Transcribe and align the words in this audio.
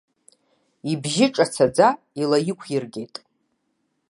Ибжьы 0.91 1.27
ҿацаӡа 1.35 1.89
илаиқәиргеит. 2.21 3.15